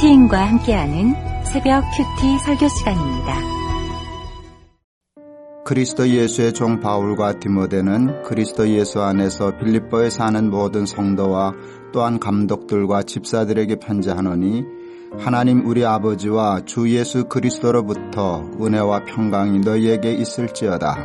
[0.00, 1.14] 큐티인과 함께하는
[1.44, 3.34] 새벽 큐티 설교 시간입니다.
[5.66, 11.52] 그리스도 예수의 종 바울과 디모데는 그리스도 예수 안에서 빌립보에 사는 모든 성도와
[11.92, 14.64] 또한 감독들과 집사들에게 편지하노니
[15.18, 20.96] 하나님 우리 아버지와 주 예수 그리스도로부터 은혜와 평강이 너희에게 있을지어다.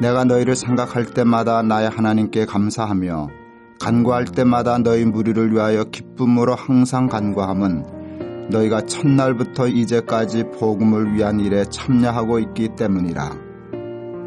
[0.00, 3.41] 내가 너희를 생각할 때마다 나의 하나님께 감사하며
[3.82, 12.38] 간구할 때마다 너희 무리를 위하여 기쁨으로 항상 간구함은 너희가 첫날부터 이제까지 복음을 위한 일에 참여하고
[12.38, 13.30] 있기 때문이라.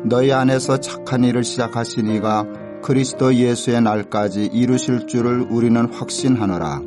[0.03, 2.45] 너희 안에서 착한 일을 시작하신 이가
[2.83, 6.81] 그리스도 예수의 날까지 이루실 줄을 우리는 확신하노라.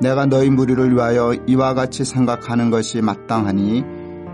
[0.00, 3.84] 내가 너희 무리를 위하여 이와 같이 생각하는 것이 마땅하니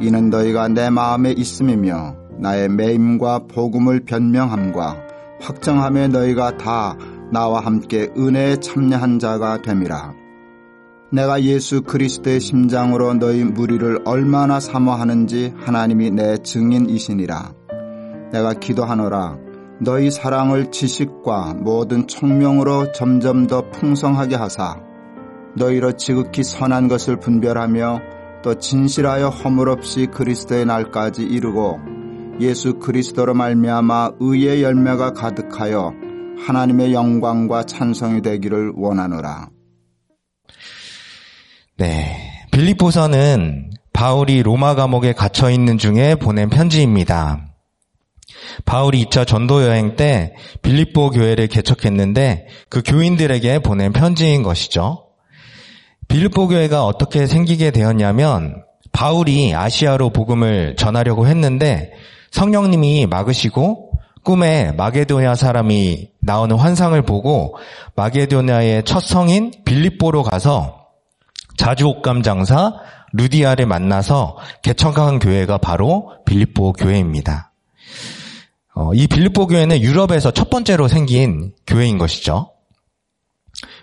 [0.00, 4.96] 이는 너희가 내 마음에 있음이며 나의 매임과 복음을 변명함과
[5.40, 6.96] 확정함에 너희가 다
[7.32, 10.12] 나와 함께 은혜에 참여한 자가 됨이라.
[11.12, 17.54] 내가 예수 그리스도의 심장으로 너희 무리를 얼마나 사모하는지 하나님이 내 증인이시니라.
[18.32, 19.38] 내가 기도하노라.
[19.80, 24.76] 너희 사랑을 지식과 모든 총명으로 점점 더 풍성하게 하사
[25.56, 28.00] 너희로 지극히 선한 것을 분별하며
[28.42, 31.80] 또 진실하여 허물없이 그리스도의 날까지 이루고
[32.40, 39.48] 예수 그리스도로 말미암아 의의 열매가 가득하여 하나님의 영광과 찬송이 되기를 원하노라.
[41.78, 42.32] 네.
[42.50, 47.52] 빌립보서는 바울이 로마 감옥에 갇혀 있는 중에 보낸 편지입니다.
[48.64, 55.06] 바울이 2차 전도 여행 때 빌립보 교회를 개척했는데 그 교인들에게 보낸 편지인 것이죠.
[56.08, 61.92] 빌립보 교회가 어떻게 생기게 되었냐면 바울이 아시아로 복음을 전하려고 했는데
[62.30, 63.91] 성령님이 막으시고
[64.22, 67.56] 꿈에 마게도냐 사람이 나오는 환상을 보고
[67.96, 70.86] 마게도냐의 첫 성인 빌립보로 가서
[71.56, 72.72] 자주옥감 장사
[73.12, 77.52] 루디아를 만나서 개척한 교회가 바로 빌립보 교회입니다.
[78.74, 82.52] 어, 이 빌립보 교회는 유럽에서 첫 번째로 생긴 교회인 것이죠.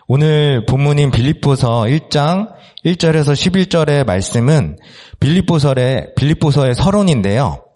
[0.07, 2.51] 오늘 본문인 빌립보서 1장
[2.83, 4.77] 1절에서 11절의 말씀은
[5.19, 7.68] 빌립보서의 빌립보서의 서론인데요.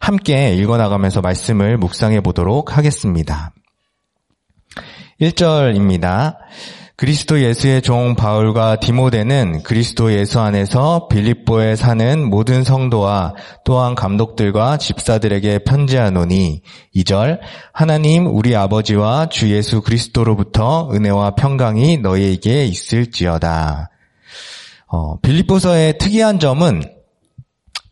[0.00, 3.52] 함께 읽어나가면서 말씀을 묵상해 보도록 하겠습니다.
[5.20, 6.36] 1절입니다.
[6.98, 13.34] 그리스도 예수의 종 바울과 디모데는 그리스도 예수 안에서 빌립보에 사는 모든 성도와
[13.64, 16.62] 또한 감독들과 집사들에게 편지하노니
[16.96, 17.38] 2절
[17.72, 23.90] 하나님 우리 아버지와 주 예수 그리스도로부터 은혜와 평강이 너희에게 있을지어다.
[24.88, 26.82] 어, 빌립보서의 특이한 점은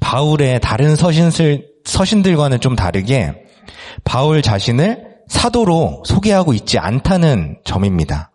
[0.00, 3.32] 바울의 다른 서신들, 서신들과는 좀 다르게
[4.04, 8.30] 바울 자신을 사도로 소개하고 있지 않다는 점입니다.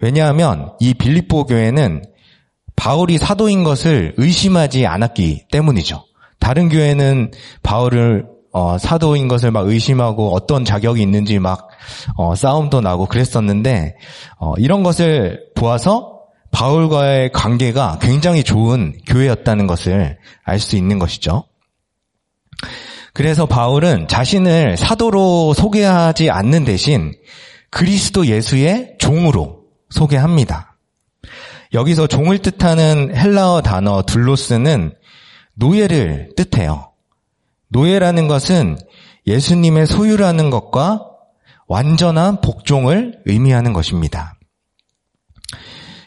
[0.00, 2.04] 왜냐하면 이 빌립보 교회는
[2.76, 6.04] 바울이 사도인 것을 의심하지 않았기 때문이죠.
[6.38, 7.32] 다른 교회는
[7.62, 11.68] 바울을 어, 사도인 것을 막 의심하고 어떤 자격이 있는지 막
[12.16, 13.96] 어, 싸움도 나고 그랬었는데
[14.38, 16.20] 어, 이런 것을 보아서
[16.52, 21.44] 바울과의 관계가 굉장히 좋은 교회였다는 것을 알 수 있는 것이죠.
[23.12, 27.14] 그래서 바울은 자신을 사도로 소개하지 않는 대신
[27.70, 30.76] 그리스도 예수의 종으로 소개합니다.
[31.72, 34.94] 여기서 종을 뜻하는 헬라어 단어 둘로스는
[35.54, 36.92] 노예를 뜻해요.
[37.68, 38.78] 노예라는 것은
[39.26, 41.04] 예수님의 소유라는 것과
[41.66, 44.34] 완전한 복종을 의미하는 것입니다.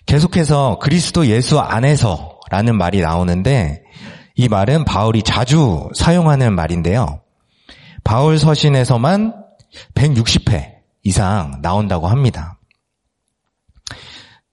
[0.06, 3.84] 계속해서 그리스도 예수 안에서라는 말이 나오는데
[4.40, 7.20] 이 말은 바울이 자주 사용하는 말인데요.
[8.06, 9.34] 바울 서신에서만
[9.96, 12.58] 160회 이상 나온다고 합니다.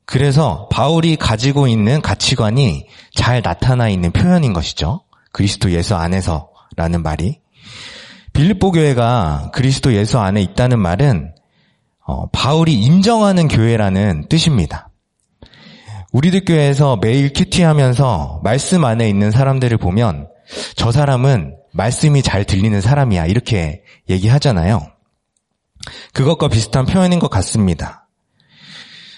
[0.05, 5.05] 그래서 바울이 가지고 있는 가치관이 잘 나타나 있는 표현인 것이죠.
[5.31, 7.41] 그리스도 예수 안에서라는 말이.
[8.33, 11.33] 빌립보 교회가 그리스도 예수 안에 있다는 말은
[12.05, 14.86] 어, 바울이 인정하는 교회라는 뜻입니다.
[16.17, 20.29] 우리들 교회에서 매일 큐티하면서 말씀 안에 있는 사람들을 보면
[20.75, 24.81] 저 사람은 말씀이 잘 들리는 사람이야 이렇게 얘기하잖아요.
[26.15, 28.09] 그것과 비슷한 표현인 것 같습니다.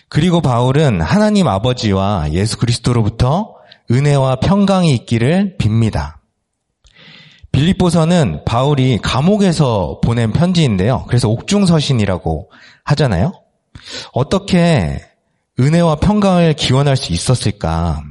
[0.08, 3.54] 그리고 바울은 하나님 아버지와 예수 그리스도로부터
[3.92, 6.14] 은혜와 평강이 있기를 빕니다.
[7.52, 11.04] 빌립보서는 바울이 감옥에서 보낸 편지인데요.
[11.06, 12.50] 그래서 옥중서신이라고
[12.82, 13.34] 하잖아요.
[14.12, 15.07] 어떻게
[15.60, 18.02] 은혜와 평강을 기원할 수 있었을까?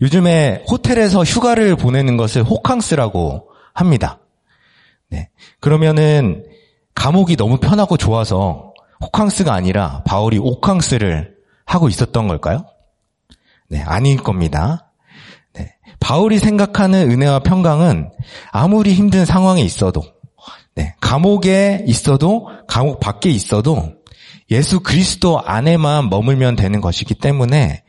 [0.00, 4.18] 요즘에 호텔에서 휴가를 보내는 것을 호캉스라고 합니다.
[5.08, 5.28] 네.
[5.60, 6.44] 그러면은
[6.94, 12.64] 감옥이 너무 편하고 좋아서 호캉스가 아니라 바울이 오캉스를 하고 있었던 걸까요?
[13.68, 14.90] 네, 아닐 겁니다.
[15.52, 18.10] 네, 바울이 생각하는 은혜와 평강은
[18.50, 20.02] 아무리 힘든 상황에 있어도,
[20.74, 23.97] 네, 감옥에 있어도, 감옥 밖에 있어도
[24.50, 27.82] 예수 그리스도 안에만 머물면 되는 것이기 때문에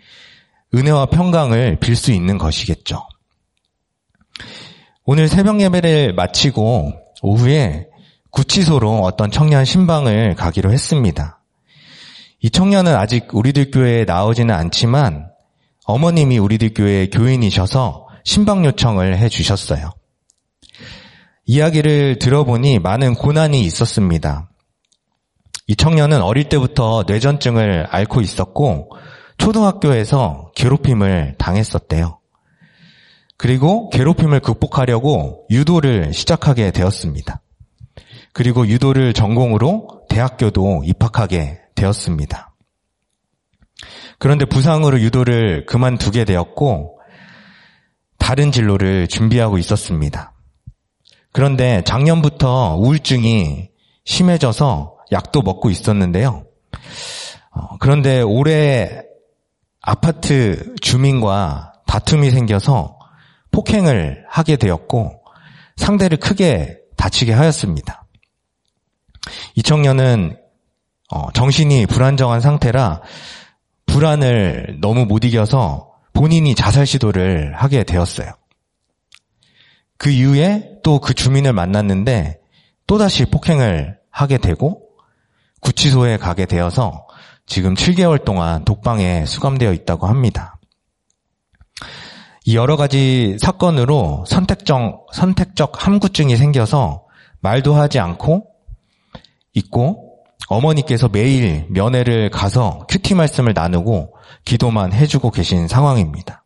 [0.74, 3.08] 은혜와 평강을 빌 수 있는 것이겠죠.
[5.06, 7.88] 오늘 새벽 예배를 마치고 오후에
[8.32, 11.42] 구치소로 어떤 청년 신방을 가기로 했습니다.
[12.42, 15.30] 이 청년은 아직 우리들 교회에 나오지는 않지만
[15.86, 19.92] 어머님이 우리들 교회 교인이셔서 신방 요청을 해 주셨어요.
[21.46, 24.49] 이야기를 들어보니 많은 고난이 있었습니다.
[25.70, 28.90] 이 청년은 어릴 때부터 뇌전증을 앓고 있었고
[29.38, 32.18] 초등학교에서 괴롭힘을 당했었대요.
[33.38, 37.44] 그리고 괴롭힘을 극복하려고 유도를 시작하게 되었습니다.
[38.34, 42.56] 그리고 유도를 전공으로 대학교도 입학하게 되었습니다.
[44.18, 47.00] 그런데 부상으로 유도를 그만두게 되었고
[48.18, 50.34] 다른 진로를 준비하고 있었습니다.
[51.32, 53.70] 그런데 작년부터 우울증이
[54.06, 56.46] 심해져서 약도 먹고 있었는데요.
[57.52, 59.04] 어, 그런데 올해
[59.82, 62.98] 아파트 주민과 다툼이 생겨서
[63.52, 65.24] 폭행을 하게 되었고
[65.78, 68.06] 상대를 크게 다치게 하였습니다.
[69.56, 70.38] 이 청년은
[71.12, 73.02] 어, 정신이 불안정한 상태라
[73.88, 78.32] 불안을 너무 못 이겨서 본인이 자살 시도를 하게 되었어요.
[79.98, 82.40] 그 이후에 또 그 주민을 만났는데
[82.88, 84.89] 또다시 폭행을 하게 되고
[85.62, 87.08] 구치소에 가게 되어서
[87.46, 90.60] 지금 7개월 동안 독방에 수감되어 있다고 합니다.
[92.46, 97.06] 이 여러 가지 사건으로 선택적, 선택적 함구증이 생겨서
[97.42, 98.48] 말도 하지 않고
[99.54, 100.10] 있고
[100.48, 104.16] 어머니께서 매일 면회를 가서 큐티 말씀을 나누고
[104.46, 106.44] 기도만 해주고 계신 상황입니다.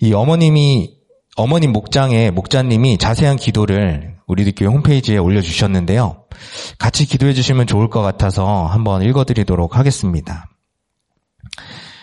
[0.00, 0.96] 이 어머님이
[1.36, 6.24] 어머님 목장에 목자님이 자세한 기도를 우리들 교회 홈페이지에 올려주셨는데요.
[6.78, 10.48] 같이 기도해 주시면 좋을 것 같아서 한번 읽어드리도록 하겠습니다.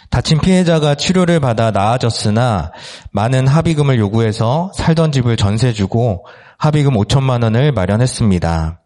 [0.10, 2.72] 다친 피해자가 치료를 받아 나아졌으나
[3.12, 6.26] 많은 합의금을 요구해서 살던 집을 전세 주고
[6.58, 8.82] 합의금 5천만 원을 마련했습니다.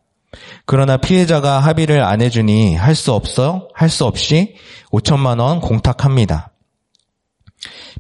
[0.66, 4.56] 그러나 피해자가 합의를 안 해주니 할 수 없어 할 수 없이
[4.92, 6.52] 5천만 원 공탁합니다.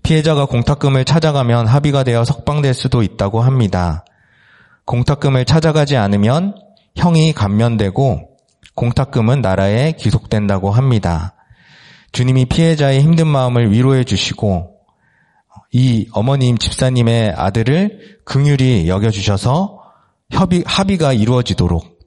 [0.01, 4.03] 피해자가 공탁금을 찾아가면 합의가 되어 석방될 수도 있다고 합니다.
[4.85, 6.55] 공탁금을 찾아가지 않으면
[6.95, 8.29] 형이 감면되고
[8.75, 11.35] 공탁금은 나라에 귀속된다고 합니다.
[12.11, 14.73] 주님이 피해자의 힘든 마음을 위로해 주시고
[15.71, 19.81] 이 어머님 집사님의 아들을 긍휼히 여겨주셔서
[20.31, 21.99] 협의, 합의가 이루어지도록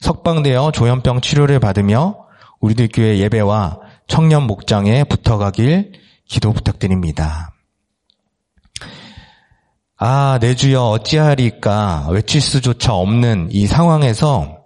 [0.00, 2.26] 석방되어 조현병 치료를 받으며
[2.60, 5.92] 우리들 교회 예배와 청년 목장에 붙어가길
[6.26, 7.49] 기도 부탁드립니다.
[10.02, 14.60] 아, 내 주여 어찌하리까 외칠 수조차 없는 이 상황에서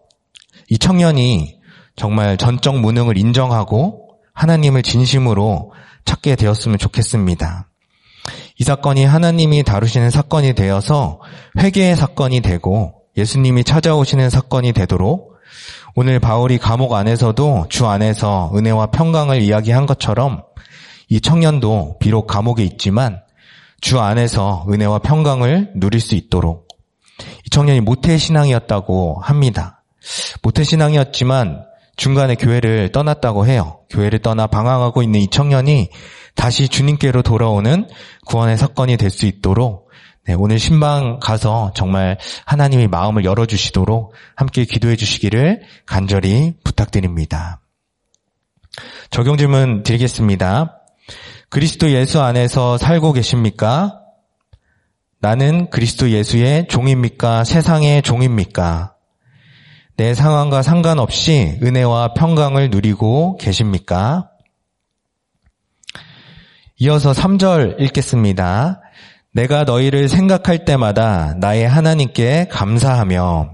[0.71, 1.57] 이 청년이
[1.97, 5.73] 정말 전적 무능을 인정하고 하나님을 진심으로
[6.05, 7.69] 찾게 되었으면 좋겠습니다.
[8.61, 11.19] 이 사건이 하나님이 다루시는 사건이 되어서
[11.59, 15.35] 회개의 사건이 되고 예수님이 찾아오시는 사건이 되도록
[15.97, 20.45] 오늘 바울이 감옥 안에서도 주 안에서 은혜와 평강을 이야기한 것처럼
[21.09, 23.24] 이 청년도 비록 감옥에 있지만
[23.85, 26.69] 주 안에서 은혜와 평강을 누릴 수 있도록
[27.45, 29.85] 이 청년이 모태신앙이었다고 합니다.
[30.43, 33.81] 모태신앙이었지만 중간에 교회를 떠났다고 해요.
[33.91, 35.91] 교회를 떠나 방황하고 있는 이 청년이
[36.35, 37.87] 다시 주님께로 돌아오는
[38.25, 39.91] 구원의 사건이 될 수 있도록
[40.27, 47.61] 네, 오늘 신방 가서 정말 하나님이 마음을 열어주시도록 함께 기도해 주시기를 간절히 부탁드립니다.
[49.11, 50.84] 적용 질문 드리겠습니다.
[51.55, 54.01] 그리스도 예수 안에서 살고 계십니까?
[55.21, 57.45] 나는 그리스도 예수의 종입니까?
[57.45, 58.97] 세상의 종입니까?
[59.97, 64.31] 내 상황과 상관없이 은혜와 평강을 누리고 계십니까?
[66.79, 68.81] 이어서 3절 읽겠습니다.
[69.33, 73.53] 내가 너희를 생각할 때마다 나의 하나님께 감사하며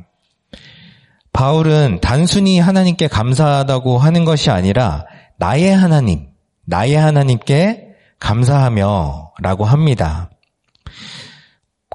[1.35, 5.05] 바울은 단순히 하나님께 감사하다고 하는 것이 아니라
[5.37, 6.29] 나의 하나님,
[6.65, 7.90] 나의 하나님께
[8.21, 10.31] 감사하며 라고 합니다.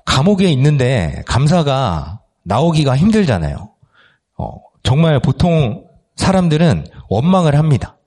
[0.06, 3.70] 감옥에 있는데 감사가 나오기가 힘들잖아요.
[4.38, 7.98] 어, 정말 보통 사람들은 원망을 합니다.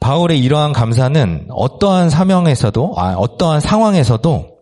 [0.00, 4.58] 바울의 이러한 감사는 어떠한 사명에서도, 아, 어떠한 상황에서도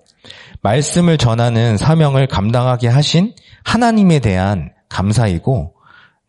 [0.61, 3.35] 말씀을 전하는 사명을 감당하게 하신
[3.65, 5.75] 하나님에 대한 감사이고,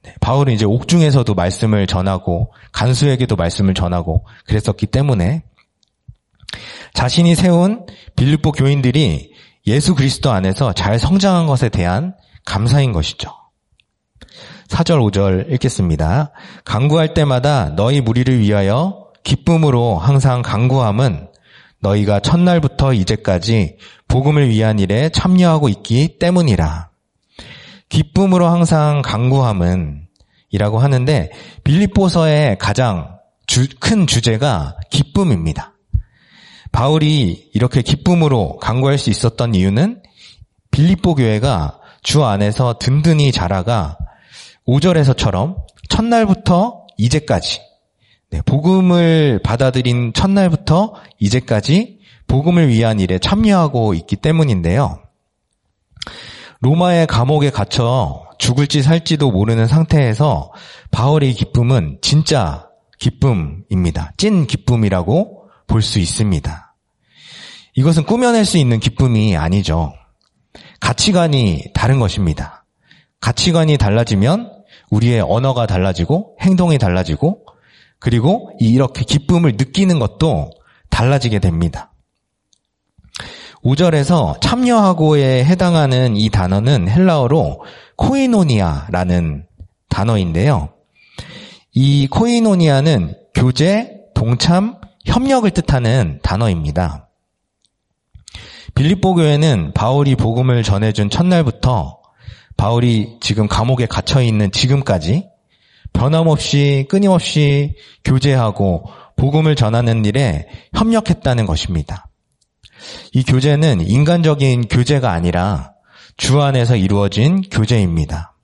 [0.03, 5.43] 네, 바울은 이제 옥중에서도 말씀을 전하고, 간수에게도 말씀을 전하고, 그랬었기 때문에,
[6.93, 9.33] 자신이 세운 빌립보 교인들이
[9.67, 12.15] 예수 그리스도 안에서 잘 성장한 것에 대한
[12.45, 13.31] 감사인 것이죠.
[14.67, 16.31] 4절 5절 읽겠습니다.
[16.63, 21.27] 강구할 때마다 너희 무리를 위하여 기쁨으로 항상 강구함은
[21.81, 23.77] 너희가 첫날부터 이제까지
[24.07, 26.89] 복음을 위한 일에 참여하고 있기 때문이라.
[27.89, 30.07] 기쁨으로 항상 강구함은
[30.49, 31.31] 이라고 하는데
[31.63, 33.17] 빌립보서의 가장
[33.47, 35.70] 주, 큰 주제가 기쁨입니다.
[36.71, 40.01] 바울이 이렇게 기쁨으로 강구할 수 있었던 이유는
[40.71, 43.97] 빌립보 교회가 주 안에서 든든히 자라가
[44.67, 45.57] 5절에서처럼
[45.89, 47.59] 첫날부터 이제까지
[48.31, 54.99] 네, 복음을 받아들인 첫날부터 이제까지 복음을 위한 일에 참여하고 있기 때문인데요.
[56.61, 60.51] 로마의 감옥에 갇혀 죽을지 살지도 모르는 상태에서
[60.91, 64.13] 바울의 기쁨은 진짜 기쁨입니다.
[64.15, 65.40] 찐 기쁨이라고
[65.71, 66.75] 볼 수 있습니다.
[67.75, 69.93] 이것은 꾸며낼 수 있는 기쁨이 아니죠.
[70.81, 72.65] 가치관이 다른 것입니다.
[73.21, 74.51] 가치관이 달라지면
[74.89, 77.45] 우리의 언어가 달라지고 행동이 달라지고
[77.99, 80.51] 그리고 이렇게 기쁨을 느끼는 것도
[80.89, 81.93] 달라지게 됩니다.
[83.63, 87.63] 5절에서 참여하고에 해당하는 이 단어는 헬라어로
[87.95, 89.45] 코이노니아라는
[89.87, 90.73] 단어인데요.
[91.73, 97.09] 이 코이노니아는 교제, 동참, 협력을 뜻하는 단어입니다.
[98.75, 101.99] 빌립보 교회는 바울이 복음을 전해준 첫날부터
[102.57, 105.27] 바울이 지금 감옥에 갇혀 있는 지금까지
[105.93, 108.85] 변함없이 끊임없이 교제하고
[109.17, 112.07] 복음을 전하는 일에 협력했다는 것입니다.
[113.13, 115.73] 이 교제는 인간적인 교제가 아니라
[116.17, 118.35] 주 안에서 이루어진 교제입니다.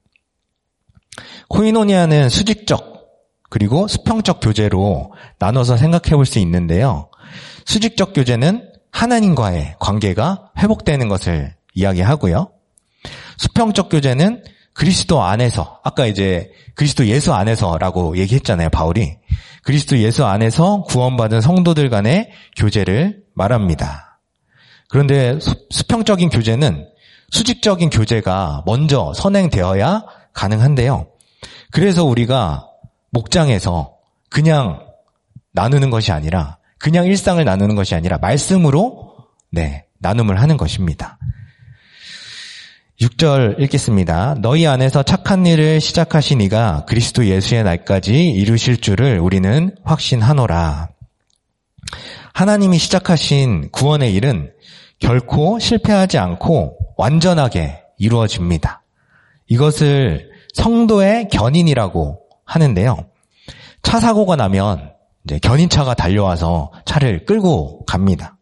[1.50, 2.97] 코이노니아는 수직적
[3.50, 7.10] 그리고 수평적 교제로 나눠서 생각해 볼 수 있는데요.
[7.66, 12.50] 수직적 교제는 하나님과의 관계가 회복되는 것을 이야기하고요.
[13.38, 19.18] 수평적 교제는 그리스도 안에서 아까 이제 그리스도 예수 안에서라고 얘기했잖아요, 바울이.
[19.64, 24.20] 그리스도 예수 안에서 구원받은 성도들 간의 교제를 말합니다.
[24.90, 25.38] 그런데
[25.70, 26.88] 수평적인 교제는
[27.32, 31.08] 수직적인 교제가 먼저 선행되어야 가능한데요.
[31.72, 32.67] 그래서 우리가
[33.12, 33.96] 목장에서
[34.30, 34.86] 그냥
[35.54, 39.16] 나누는 것이 아니라 그냥 일상을 나누는 것이 아니라 말씀으로
[39.52, 41.18] 네, 나눔을 하는 것입니다.
[43.00, 44.36] 6절 읽겠습니다.
[44.42, 50.90] 너희 안에서 착한 일을 시작하신 이가 그리스도 예수의 날까지 이루실 줄을 우리는 확신하노라.
[52.34, 54.52] 하나님이 시작하신 구원의 일은
[55.00, 58.84] 결코 실패하지 않고 완전하게 이루어집니다.
[59.48, 62.98] 이것을 성도의 견인이라고 하는데요.
[63.84, 64.94] 차 사고가 나면
[65.26, 68.38] 이제 견인차가 달려와서 차를 끌고 갑니다.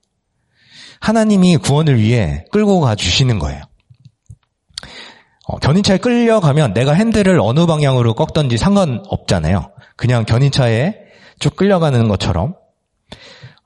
[1.01, 3.61] 하나님이 구원을 위해 끌고 가 주시는 거예요.
[5.47, 9.71] 어, 견인차에 끌려가면 내가 핸들을 어느 방향으로 꺾던지 상관없잖아요.
[9.95, 10.95] 그냥 견인차에
[11.39, 12.55] 쭉 끌려가는 것처럼.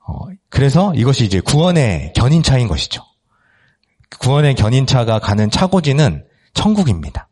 [0.06, 0.14] 어,
[0.50, 3.02] 그래서 이것이 이제 구원의 견인차인 것이죠.
[4.18, 7.28] 구원의 견인차가 가는 차고지는 천국입니다.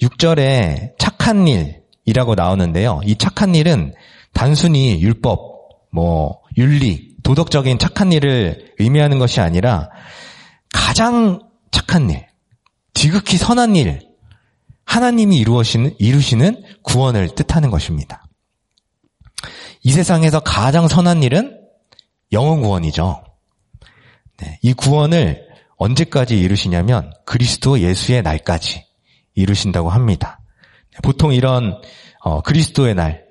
[0.00, 0.96] 6절에
[1.28, 3.02] 착한 일이라고 나오는데요.
[3.04, 3.92] 이 착한 일은
[4.32, 5.40] 단순히 율법,
[5.90, 9.90] 뭐, 윤리, 도덕적인 착한 일을 의미하는 것이 아니라
[10.72, 12.26] 가장 착한 일,
[12.94, 14.08] 지극히 선한 일,
[14.86, 18.24] 하나님이 이루시는, 이루시는 구원을 뜻하는 것입니다.
[19.82, 21.60] 이 세상에서 가장 선한 일은
[22.32, 23.22] 영원 구원이죠.
[24.38, 28.86] 네, 이 구원을 언제까지 이루시냐면 그리스도 예수의 날까지
[29.34, 30.40] 이루신다고 합니다.
[31.02, 31.80] 보통 이런
[32.20, 33.24] 어, 그리스도의 날,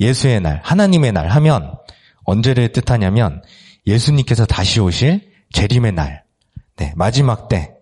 [0.00, 1.76] 예수의 날, 하나님의 날 하면
[2.24, 3.42] 언제를 뜻하냐면
[3.86, 6.24] 예수님께서 다시 오실 재림의 날,
[6.76, 7.72] 네, 마지막 때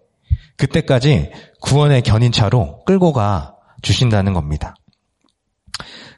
[0.57, 4.75] 그때까지 구원의 견인차로 끌고 가 주신다는 겁니다.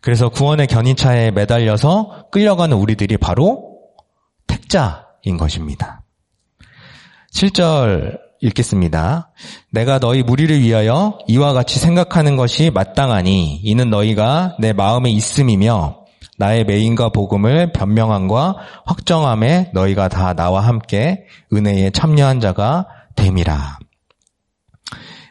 [0.02, 3.80] 그래서 구원의 견인차에 매달려서 끌려가는 우리들이 바로
[4.46, 6.02] 택자인 것입니다.
[7.32, 9.30] 7절 읽겠습니다.
[9.70, 16.06] 내가 너희 무리를 위하여 이와 같이 생각하는 것이 마땅하니 이는 너희가 내 마음에 있음이며
[16.38, 22.86] 나의 메인과 복음을 변명함과 확정함에 너희가 다 나와 함께 은혜에 참여한 자가
[23.16, 23.78] 됨이라.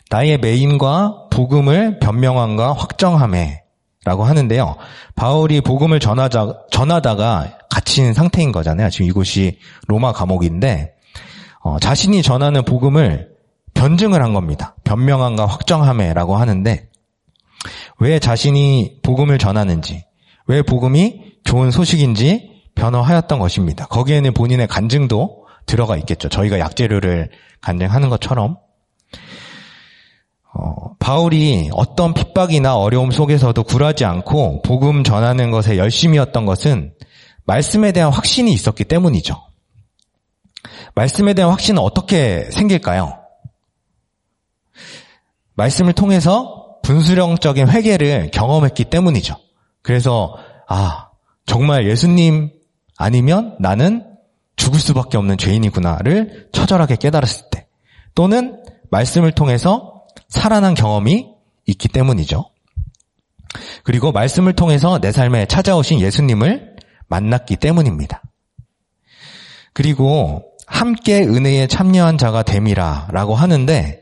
[0.10, 3.62] 나의 메인과 복음을 변명함과 확정함에
[4.04, 4.76] 라고 하는데요.
[5.16, 8.92] 바울이 복음을 전하자, 전하다가 갇힌 상태인 거잖아요.
[8.92, 9.58] 지금 이곳이
[9.88, 10.94] 로마 감옥인데,
[11.66, 13.28] 어, 자신이 전하는 복음을
[13.74, 14.76] 변증을 한 겁니다.
[14.84, 16.90] 변명함과 확정함에라고 하는데,
[17.98, 20.06] 왜 자신이 복음을 전하는지,
[20.46, 23.88] 왜 복음이 좋은 소식인지 변호하였던 것입니다.
[23.88, 26.30] 거기에는 본인의 간증도 들어가 있겠죠.
[26.30, 27.32] 저희가 약재료를
[27.62, 28.58] 간증하는 것처럼.
[30.54, 36.94] 어, 바울이 어떤 핍박이나 어려움 속에서도 굴하지 않고 복음 전하는 것에 열심이었던 것은
[37.46, 39.55] 말씀에 대한 확신이 있었기 때문이죠.
[40.96, 43.20] 말씀에 대한 확신은 어떻게 생길까요?
[45.56, 49.36] 말씀을 통해서 분수령적인 회개를 경험했기 때문이죠.
[49.82, 50.38] 그래서
[50.68, 51.10] 아
[51.46, 52.52] 정말 예수님
[52.98, 54.06] 아니면 나는
[54.56, 57.68] 죽을 수밖에 없는 죄인이구나를 처절하게 깨달았을 때
[58.14, 61.34] 또는 말씀을 통해서 살아난 경험이
[61.66, 62.50] 있기 때문이죠.
[63.84, 66.76] 그리고 말씀을 통해서 내 삶에 찾아오신 예수님을
[67.08, 68.22] 만났기 때문입니다.
[69.74, 74.00] 그리고 함께 은혜에 참여한 자가 됨이라 라고 하는데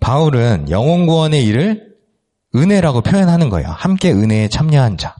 [0.00, 1.86] 바울은 영혼 구원의 일을
[2.54, 3.68] 은혜라고 표현하는 거예요.
[3.68, 5.14] 함께 은혜에 참여한 자.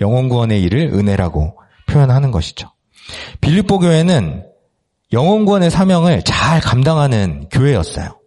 [0.00, 2.68] 영혼 구원의 일을 은혜라고 표현하는 것이죠.
[3.40, 4.44] 빌립보 교회는
[5.12, 8.18] 영혼 구원의 사명을 잘 감당하는 교회였어요.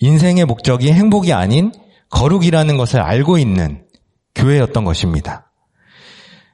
[0.00, 1.72] 인생의 목적이 행복이 아닌
[2.10, 3.84] 거룩이라는 것을 알고 있는
[4.34, 5.51] 교회였던 것입니다.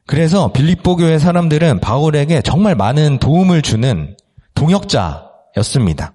[0.08, 4.16] 그래서 빌립보 교회 사람들은 바울에게 정말 많은 도움을 주는
[4.54, 6.14] 동역자였습니다.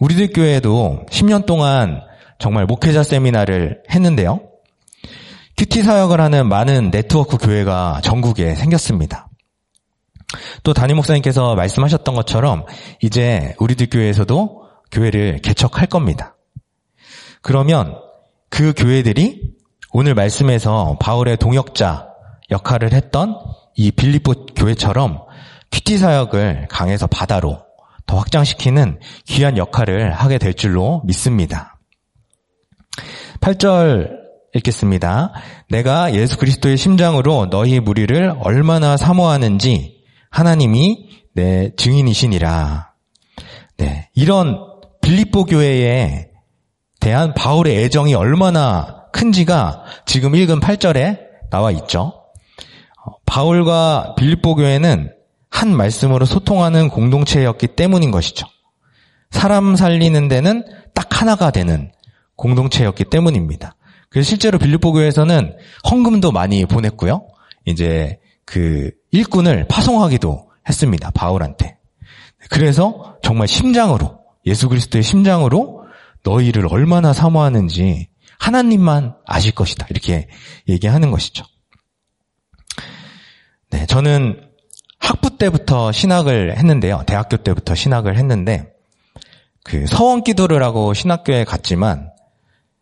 [0.00, 2.00] 우리들 교회에도 10년 동안
[2.38, 4.40] 정말 목회자 세미나를 했는데요.
[5.58, 9.28] 큐티 사역을 하는 많은 네트워크 교회가 전국에 생겼습니다.
[10.62, 12.64] 또 담임 목사님께서 말씀하셨던 것처럼
[13.02, 16.38] 이제 우리들 교회에서도 교회를 개척할 겁니다.
[17.42, 17.98] 그러면
[18.48, 19.42] 그 교회들이
[19.92, 22.13] 오늘 말씀에서 바울의 동역자
[22.50, 23.36] 역할을 했던
[23.76, 25.20] 이 빌립보 교회처럼
[25.72, 27.62] 큐티 사역을 강에서 바다로
[28.06, 31.78] 더 확장시키는 귀한 역할을 하게 될 줄로 믿습니다.
[33.40, 34.24] 8절
[34.54, 35.32] 읽겠습니다.
[35.68, 42.92] 내가 예수 그리스도의 심장으로 너희 무리를 얼마나 사모하는지 하나님이 내 증인이시니라.
[43.78, 44.08] 네.
[44.14, 44.58] 이런
[45.02, 46.28] 빌립보 교회에
[47.00, 51.18] 대한 바울의 애정이 얼마나 큰지가 지금 읽은 8절에
[51.50, 52.23] 나와 있죠.
[53.26, 55.12] 바울과 빌립보 교회는
[55.50, 58.46] 한 말씀으로 소통하는 공동체였기 때문인 것이죠.
[59.30, 60.64] 사람 살리는 데는
[60.94, 61.92] 딱 하나가 되는
[62.36, 63.76] 공동체였기 때문입니다.
[64.10, 65.56] 그래서 실제로 빌립보 교회에서는
[65.90, 67.26] 헌금도 많이 보냈고요.
[67.66, 71.10] 이제 그 일꾼을 파송하기도 했습니다.
[71.10, 71.78] 바울한테.
[72.50, 75.84] 그래서 정말 심장으로 예수 그리스도의 심장으로
[76.22, 79.86] 너희를 얼마나 사모하는지 하나님만 아실 것이다.
[79.90, 80.28] 이렇게
[80.68, 81.44] 얘기하는 것이죠.
[83.74, 84.40] 네, 저는
[85.00, 87.02] 학부 때부터 신학을 했는데요.
[87.08, 88.72] 대학교 때부터 신학을 했는데
[89.64, 92.12] 그 서원 기도를 하고 신학교에 갔지만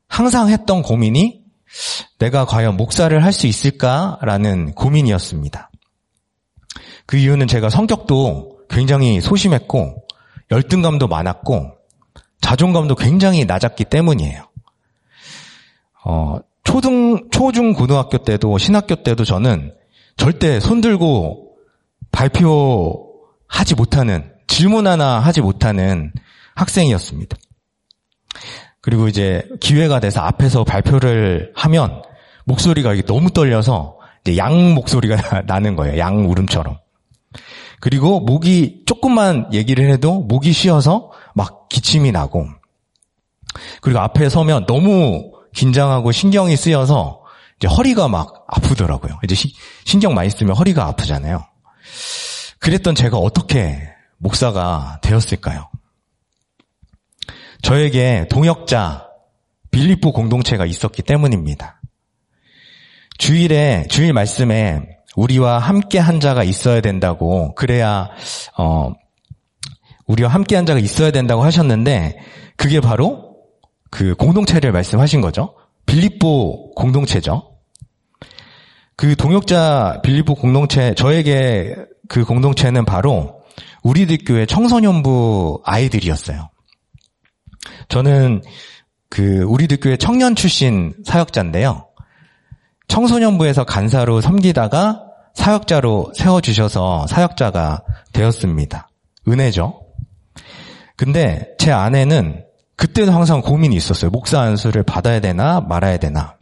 [0.07, 1.41] 항상 했던 고민이
[2.19, 5.71] 내가 과연 목사를 할 수 있을까라는 고민이었습니다.
[7.07, 10.05] 그 이유는 제가 성격도 굉장히 소심했고
[10.51, 11.73] 열등감도 많았고
[12.43, 14.47] 자존감도 굉장히 낮았기 때문이에요.
[16.05, 19.73] 어, 초등, 초중 고등학교 때도 신학교 때도 저는
[20.17, 21.57] 절대 손들고
[22.11, 26.13] 발표하지 못하는 질문 하나 하지 못하는
[26.55, 27.37] 학생이었습니다.
[28.81, 32.03] 그리고 이제 기회가 돼서 앞에서 발표를 하면
[32.45, 33.99] 목소리가 너무 떨려서
[34.37, 35.99] 양 목소리가 나는 거예요.
[35.99, 36.79] 양 울음처럼.
[37.81, 42.47] 그리고 목이 조금만 얘기를 해도 목이 쉬어서 막 기침이 나고
[43.81, 47.23] 그리고 앞에 서면 너무 긴장하고 신경이 쓰여서
[47.59, 49.19] 이제 허리가 막 아프더라고요.
[49.25, 51.45] 이제 시, 신경 많이 쓰면 허리가 아프잖아요.
[52.59, 55.69] 그랬던 제가 어떻게 목사가 되었을까요?
[57.63, 59.09] 저에게 동역자
[59.71, 61.81] 빌립보 공동체가 있었기 때문입니다.
[63.19, 64.81] 주일에 주일 말씀에
[65.17, 68.09] 우리와 함께 한 자가 있어야 된다고 그래야
[68.57, 68.93] 어
[70.07, 72.19] 우리와 함께 한 자가 있어야 된다고 하셨는데
[72.57, 73.37] 그게 바로
[73.91, 75.55] 그 공동체를 말씀하신 거죠.
[75.87, 77.52] 빌립보 공동체죠.
[78.97, 81.75] 그 동역자 빌립보 공동체 저에게
[82.09, 83.43] 그 공동체는 바로
[83.83, 86.51] 우리들 교회 청소년부 아이들이었어요.
[87.89, 88.43] 저는
[89.09, 91.89] 그 우리들 교회 청년 출신 사역자인데요.
[92.89, 98.89] 청소년부에서 간사로 섬기다가 사역자로 세워주셔서 사역자가 되었습니다.
[99.29, 99.81] 은혜죠.
[100.97, 102.45] 근데 제 아내는
[102.77, 104.11] 그때도 항상 고민이 있었어요.
[104.11, 106.37] 목사 안수를 받아야 되나 말아야 되나.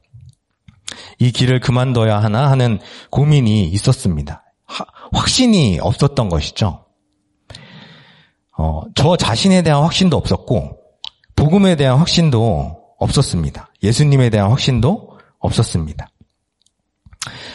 [1.20, 2.80] 이 길을 그만둬야 하나 하는
[3.10, 4.42] 고민이 있었습니다.
[4.64, 6.86] 하, 확신이 없었던 것이죠.
[8.56, 10.78] 어, 저 자신에 대한 확신도 없었고,
[11.36, 13.72] 복음에 대한 확신도 없었습니다.
[13.82, 16.08] 예수님에 대한 확신도 없었습니다.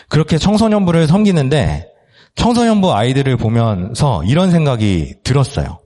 [0.10, 1.88] 그렇게 청소년부를 섬기는데
[2.36, 5.80] 청소년부 아이들을 보면서 이런 생각이 들었어요.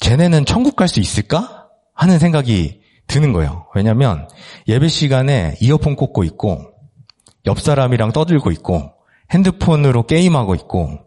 [0.00, 1.68] 쟤네는 천국 갈 수 있을까?
[1.94, 2.79] 하는 생각이
[3.10, 3.66] 드는 거예요.
[3.74, 4.28] 왜냐면
[4.68, 6.72] 예배 시간에 이어폰 꽂고 있고
[7.46, 8.92] 옆 사람이랑 떠들고 있고
[9.30, 11.00] 핸드폰으로 게임하고 있고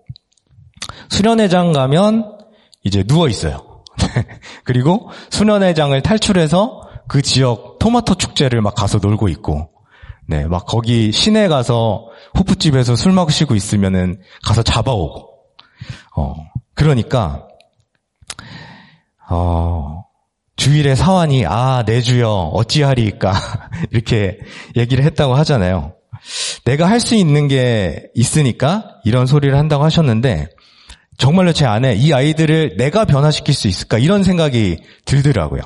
[1.10, 2.38] 수련회장 가면
[2.84, 3.84] 이제 누워 있어요.
[4.64, 9.70] 그리고 수련회장을 탈출해서 그 지역 토마토 축제를 막 가서 놀고 있고
[10.28, 15.30] 네, 막 거기 시내 가서 호프집에서 술 마시고 있으면은 가서 잡아오고
[16.16, 16.36] 어,
[16.74, 17.48] 그러니까
[19.30, 20.04] 어,
[20.64, 23.34] 주일에 사환이 아, 내 주여 어찌하리까
[23.92, 24.40] 이렇게
[24.78, 25.94] 얘기를 했다고 하잖아요.
[26.64, 30.48] 내가 할 수 있는 게 있으니까 이런 소리를 한다고 하셨는데
[31.18, 35.64] 정말로 제 안에 이 아이들을 내가 변화시킬 수 있을까 이런 생각이 들더라고요.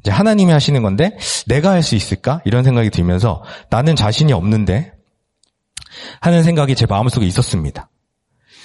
[0.00, 4.92] 이제 하나님이 하시는 건데 내가 할 수 있을까 이런 생각이 들면서 나는 자신이 없는데
[6.20, 7.88] 하는 생각이 제 마음속에 있었습니다.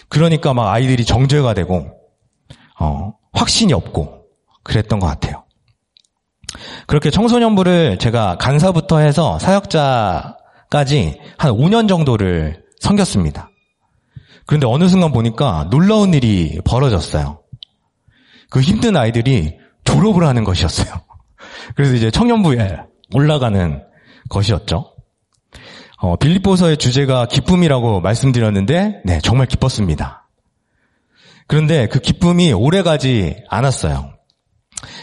[0.10, 1.90] 그러니까 막 아이들이 정죄가 되고
[2.82, 4.26] 어, 확신이 없고
[4.64, 5.46] 그랬던 것 같아요.
[6.88, 13.50] 그렇게 청소년부를 제가 간사부터 해서 사역자까지 한 5년 정도를 섬겼습니다.
[14.46, 17.42] 그런데 어느 순간 보니까 놀라운 일이 벌어졌어요.
[18.50, 21.02] 그 힘든 아이들이 졸업을 하는 것이었어요.
[21.76, 22.78] 그래서 이제 청년부에
[23.14, 23.84] 올라가는
[24.30, 24.96] 것이었죠.
[26.02, 30.30] 어, 빌립보서의 주제가 기쁨이라고 말씀드렸는데, 네, 정말 기뻤습니다.
[31.48, 34.14] 그런데 그 기쁨이 오래 가지 않았어요.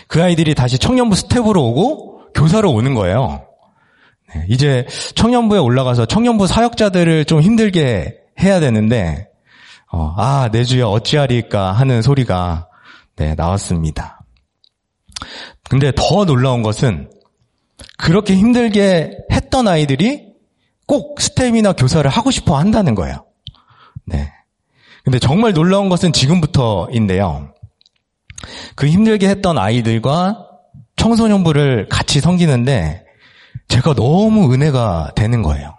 [0.09, 3.47] 그 아이들이 다시 청년부 스텝으로 오고 교사로 오는 거예요.
[4.35, 9.29] 네, 이제 청년부에 올라가서 청년부 사역자들을 좀 힘들게 해야 되는데,
[9.91, 12.69] 어, 아, 내 주여 어찌하리까 하는 소리가
[13.17, 14.21] 네, 나왔습니다.
[15.69, 17.11] 근데 더 놀라운 것은
[17.97, 20.27] 그렇게 힘들게 했던 아이들이
[20.87, 23.25] 꼭 스텝이나 교사를 하고 싶어 한다는 거예요.
[24.05, 24.33] 네.
[25.05, 27.55] 근데 정말 놀라운 것은 지금부터인데요.
[28.75, 30.47] 그 힘들게 했던 아이들과
[30.97, 33.05] 청소년부를 같이 섬기는데
[33.69, 35.75] 제가 너무 은혜가 되는 거예요.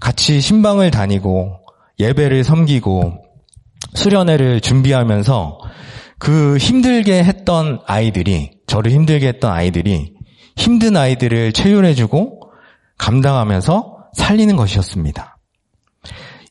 [0.00, 1.60] 같이 신방을 다니고
[1.98, 3.22] 예배를 섬기고
[3.94, 5.58] 수련회를 준비하면서
[6.18, 10.14] 그 힘들게 했던 아이들이 저를 힘들게 했던 아이들이
[10.56, 12.40] 힘든 아이들을 체휼해주고
[12.98, 15.38] 감당하면서 살리는 것이었습니다.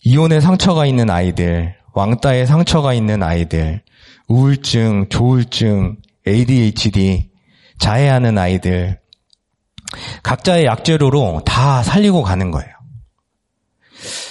[0.04, 3.82] 이혼의 상처가 있는 아이들, 왕따의 상처가 있는 아이들,
[4.28, 7.32] 우울증, 조울증, ADHD,
[7.80, 9.00] 자해하는 아이들,
[10.24, 12.72] 각자의 약재료로 다 살리고 가는 거예요.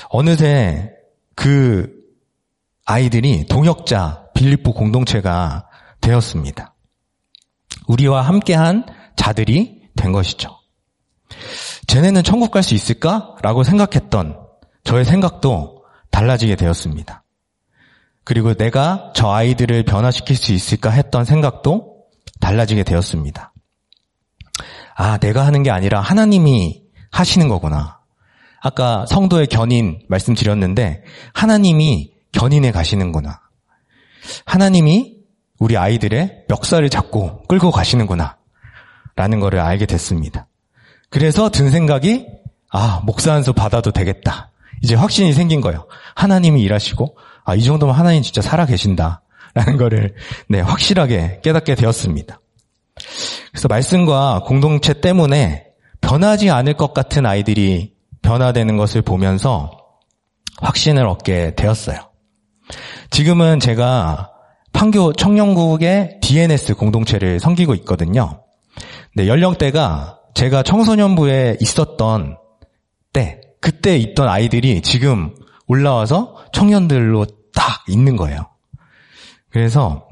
[0.09, 0.91] 어느새
[1.35, 1.91] 그
[2.85, 5.69] 아이들이 동역자 빌립보 공동체가
[6.01, 6.75] 되었습니다.
[7.87, 10.59] 우리와 함께한 자들이 된 것이죠.
[11.87, 13.37] 쟤네는 천국 갈 수 있을까?
[13.43, 14.39] 라고 생각했던
[14.85, 17.22] 저의 생각도 달라지게 되었습니다.
[18.25, 21.97] 그리고 내가 저 아이들을 변화시킬 수 있을까 했던 생각도
[22.41, 23.53] 달라지게 되었습니다.
[24.95, 28.01] 아, 내가 하는 게 아니라 하나님이 하시는 거구나.
[28.61, 33.41] 아까 성도의 견인 말씀드렸는데 하나님이 견인해 가시는구나.
[34.45, 35.17] 하나님이
[35.59, 38.37] 우리 아이들의 멱살을 잡고 끌고 가시는구나.
[39.17, 40.47] 라는 것을 알게 됐습니다.
[41.11, 42.27] 그래서 든 생각이
[42.71, 44.51] 아, 목사 한수 받아도 되겠다.
[44.83, 45.87] 이제 확신이 생긴 거예요.
[46.15, 49.23] 하나님이 일하시고 아, 이 정도면 하나님 진짜 살아 계신다.
[49.55, 50.15] 라는 거를
[50.49, 52.41] 네, 확실하게 깨닫게 되었습니다.
[53.51, 55.67] 그래서 말씀과 공동체 때문에
[56.01, 59.71] 변하지 않을 것 같은 아이들이 변화되는 것을 보면서
[60.61, 61.99] 확신을 얻게 되었어요.
[63.11, 64.31] 지금은 제가
[64.73, 68.45] 판교 청년국의 DNS 공동체를 섬기고 있거든요.
[69.15, 72.39] 네, 연령대가 제가 청소년부에 있었던
[73.13, 75.35] 때, 그때 있던 아이들이 지금
[75.73, 78.47] 올라와서 청년들로 딱 있는 거예요.
[79.49, 80.07] 그래서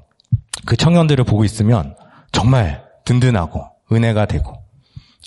[0.65, 1.97] 그 청년들을 보고 있으면
[2.33, 4.55] 정말 든든하고 은혜가 되고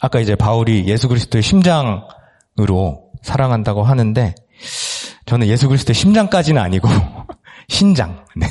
[0.02, 4.34] 아까 이제 바울이 예수 그리스도의 심장으로 사랑한다고 하는데
[5.26, 6.90] 저는 예수 그리스도의 심장까지는 아니고
[7.70, 8.48] 신장, 네,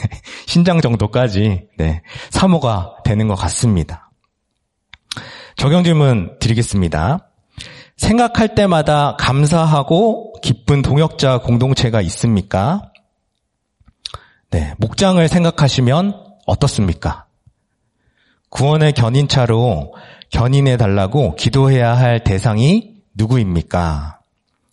[0.47, 4.11] 신장 정도까지 네, 사모가 되는 것 같습니다.
[5.57, 7.29] 적용 질문 드리겠습니다.
[7.97, 12.93] 생각할 때마다 감사하고 기쁜 동역자 공동체가 있습니까?
[14.51, 16.15] 네, 목장을 생각하시면
[16.47, 17.27] 어떻습니까?
[18.51, 19.95] 구원의 견인차로
[20.31, 24.19] 견인해 달라고 기도해야 할 대상이 누구입니까?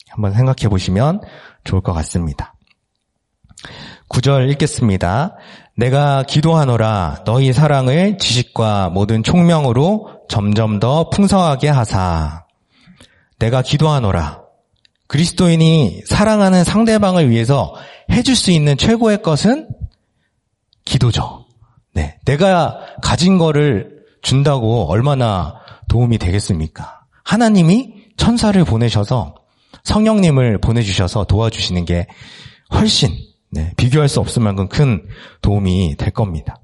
[0.10, 1.22] 한번 생각해 보시면
[1.64, 2.56] 좋을 것 같습니다.
[4.10, 5.36] 9절 읽겠습니다.
[5.78, 12.46] 내가 기도하노라 너희 사랑을 지식과 모든 총명으로 점점 더 풍성하게 하사.
[13.38, 14.49] 내가 기도하노라.
[15.10, 17.74] 그리스도인이 사랑하는 상대방을 위해서
[18.12, 19.68] 해줄 수 있는 최고의 것은
[20.86, 21.46] 기도죠.
[21.94, 22.20] 네.
[22.26, 25.56] 내가 가진 거를 준다고 얼마나
[25.90, 27.02] 도움이 되겠습니까?
[27.24, 29.34] 하나님이 천사를 보내셔서
[29.84, 32.06] 성령님을 보내주셔서 도와주시는 게
[32.74, 33.10] 훨씬
[33.52, 35.08] 네, 비교할 수 없을 만큼 큰
[35.42, 36.62] 도움이 될 겁니다.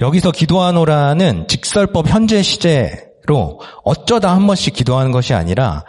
[0.00, 5.84] 여기서 기도하노라는 직설법 현재 시제로 어쩌다 한 번씩 기도하는 것이 아니라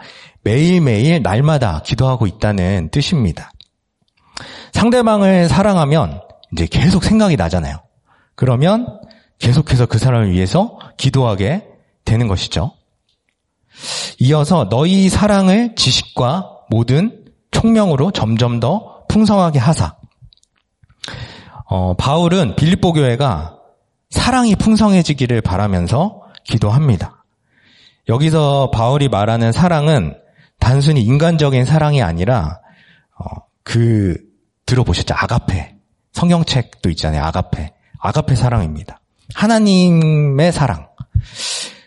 [0.46, 3.50] 매일매일 날마다 기도하고 있다는 뜻입니다.
[4.72, 6.20] 상대방을 사랑하면
[6.52, 7.82] 이제 계속 생각이 나잖아요.
[8.36, 9.00] 그러면
[9.40, 11.66] 계속해서 그 사람을 위해서 기도하게
[12.04, 12.70] 되는 것이죠.
[14.20, 19.96] 이어서 너희 사랑을 지식과 모든 총명으로 점점 더 풍성하게 하사.
[21.64, 23.58] 어, 바울은 빌립보 교회가
[24.10, 27.24] 사랑이 풍성해지기를 바라면서 기도합니다.
[28.08, 30.14] 여기서 바울이 말하는 사랑은
[30.58, 32.60] 단순히 인간적인 사랑이 아니라
[33.18, 33.24] 어,
[33.62, 34.16] 그
[34.66, 35.14] 들어보셨죠?
[35.16, 35.74] 아가페.
[36.12, 37.22] 성경책도 있잖아요.
[37.24, 37.72] 아가페.
[38.00, 39.00] 아가페 사랑입니다.
[39.34, 40.88] 하나님의 사랑.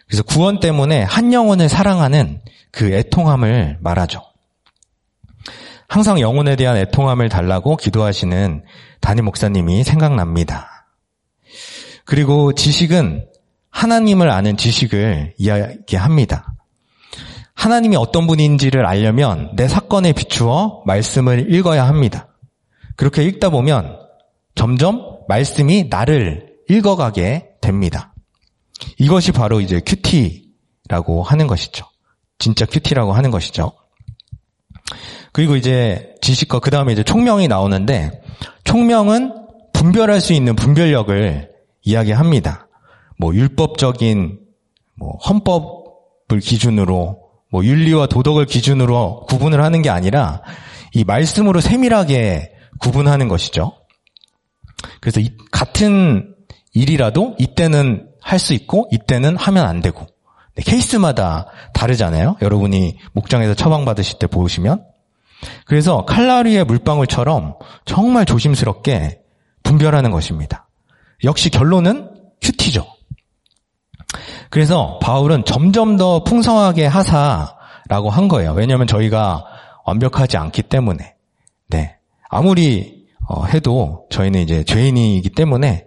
[0.08, 4.22] 그래서 구원 때문에 한 영혼을 사랑하는 그 애통함을 말하죠.
[5.88, 8.64] 항상 영혼에 대한 애통함을 달라고 기도하시는
[9.02, 10.88] 담임 목사님이 생각납니다.
[12.06, 13.26] 그리고 지식은
[13.72, 16.54] 하나님을 아는 지식을 이야기합니다.
[17.60, 22.30] 하나님이 어떤 분인지를 알려면 내 사건에 비추어 말씀을 읽어야 합니다.
[22.96, 24.00] 그렇게 읽다 보면
[24.56, 28.14] 점점 말씀이 나를 읽어가게 됩니다.
[28.98, 31.86] 이것이 바로 이제 QT라고 하는 것이죠.
[32.38, 33.74] 진짜 QT라고 하는 것이죠.
[35.34, 38.22] 그리고 이제 지식과 그 다음에 이제 총명이 나오는데
[38.64, 39.34] 총명은
[39.74, 41.50] 분별할 수 있는 분별력을
[41.82, 42.70] 이야기합니다.
[43.18, 44.40] 뭐 율법적인
[44.96, 50.42] 뭐 헌법을 기준으로 뭐 윤리와 도덕을 기준으로 구분을 하는 게 아니라
[50.94, 53.74] 이 말씀으로 세밀하게 구분하는 것이죠.
[55.02, 56.36] 그래서 같은
[56.74, 60.06] 일이라도 이때는 할 수 있고 이때는 하면 안 되고
[60.56, 62.38] 네, 케이스마다 다르잖아요.
[62.42, 64.84] 여러분이 목장에서 처방받으실 때 보시면
[65.66, 69.20] 그래서 칼라리의 물방울처럼 정말 조심스럽게
[69.64, 70.68] 분별하는 것입니다.
[71.24, 72.10] 역시 결론은
[72.42, 72.86] 큐티죠.
[74.50, 78.54] 그래서 바울은 점점 더 풍성하게 하사라고 한 거예요.
[78.54, 79.46] 왜냐하면 저희가
[79.86, 81.16] 완벽하지 않기 때문에.
[81.70, 81.96] 네.
[82.30, 85.86] 아무리 어, 해도 저희는 이제 죄인이기 때문에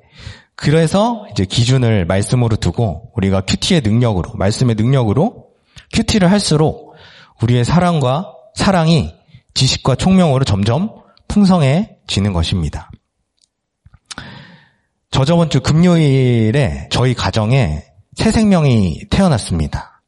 [0.55, 5.49] 그래서 이제 기준을 말씀으로 두고 우리가 큐티의 능력으로 말씀의 능력으로
[5.93, 6.95] 큐티를 할수록
[7.43, 9.13] 우리의 사랑과 사랑이
[9.55, 10.91] 지식과 총명으로 점점
[11.27, 12.91] 풍성해지는 것입니다.
[15.11, 17.83] 저 저번 주 금요일에 저희 가정에
[18.15, 20.03] 새 생명이 태어났습니다.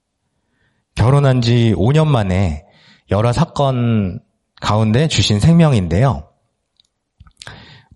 [0.95, 2.64] 결혼한 지 5년 만에
[3.11, 4.21] 여러 사건
[4.61, 6.29] 가운데 주신 생명인데요.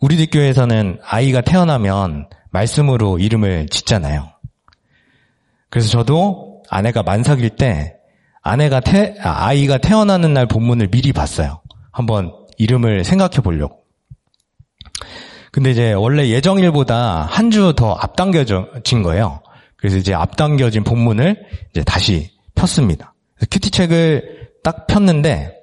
[0.00, 4.30] 우리들 교회에서는 아이가 태어나면 말씀으로 이름을 짓잖아요.
[5.70, 7.94] 그래서 저도 아내가 만삭일 때
[8.42, 11.60] 아내가 태, 아, 아이가 태어나는 날 본문을 미리 봤어요.
[11.92, 13.84] 한번 이름을 생각해 보려고.
[15.52, 19.42] 근데 이제 원래 예정일보다 한 주 더 앞당겨진 거예요.
[19.78, 23.14] 그래서 이제 앞당겨진 본문을 이제 다시 폈습니다.
[23.50, 25.54] 큐티 책을 딱 폈는데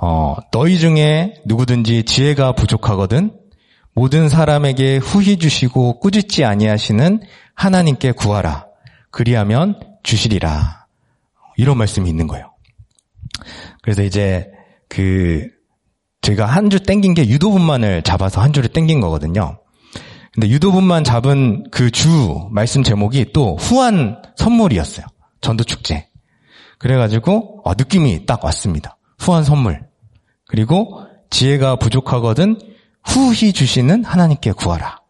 [0.00, 3.32] 어, 너희 중에 누구든지 지혜가 부족하거든
[3.94, 7.20] 모든 사람에게 후히 주시고 꾸짖지 아니하시는
[7.54, 8.66] 하나님께 구하라.
[9.10, 10.86] 그리하면 주시리라.
[11.56, 12.52] 이런 말씀이 있는 거예요.
[13.82, 14.50] 그래서 이제
[14.88, 15.48] 그
[16.22, 19.58] 제가 한주 땡긴 게 유도분만을 잡아서 한 주를 땡긴 거거든요.
[20.38, 25.04] 근데 유도분만 잡은 그 주 말씀 제목이 또 후한 선물이었어요.
[25.40, 26.06] 전도 축제.
[26.78, 28.96] 그래가지고 어, 느낌이 딱 왔습니다.
[29.18, 29.82] 후한 선물.
[30.46, 32.56] 그리고 지혜가 부족하거든
[33.02, 35.00] 후히 주시는 하나님께 구하라.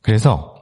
[0.00, 0.54] 그래서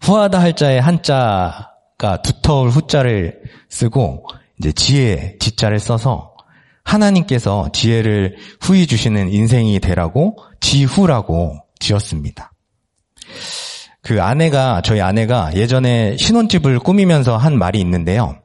[0.00, 4.28] 후하다 할 자의 한자가 두터울 후자를 쓰고
[4.60, 6.36] 이제 지혜 지자를 써서
[6.84, 12.53] 하나님께서 지혜를 후히 주시는 인생이 되라고 지후라고 지었습니다.
[14.04, 18.36] 그 아내가 저희 아내가 예전에 신혼집을 꾸미면서 한 말이 있는데요.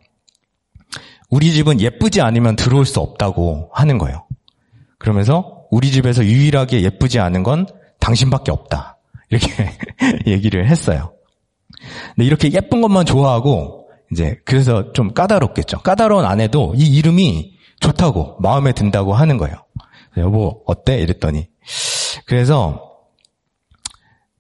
[1.30, 4.26] 우리 집은 예쁘지 않으면 들어올 수 없다고 하는 거예요.
[4.98, 7.68] 그러면서 우리 집에서 유일하게 예쁘지 않은 건
[8.00, 8.98] 당신밖에 없다.
[9.30, 9.52] 이렇게
[10.26, 11.14] 얘기를 했어요.
[12.16, 15.80] 근데 이렇게 예쁜 것만 좋아하고 이제 그래서 좀 까다롭겠죠.
[15.80, 19.58] 까다로운 아내도 이 이름이 좋다고 마음에 든다고 하는 거예요.
[20.18, 21.00] 여보 어때?
[21.00, 21.48] 이랬더니
[22.26, 22.89] 그래서